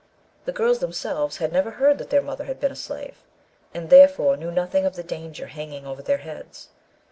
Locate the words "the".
0.45-0.51, 4.95-5.03